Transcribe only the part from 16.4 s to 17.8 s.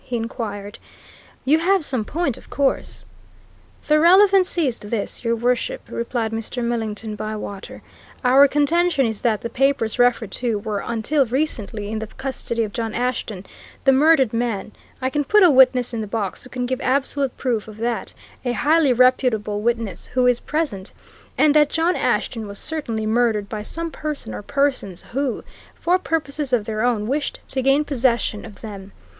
who can give absolute proof of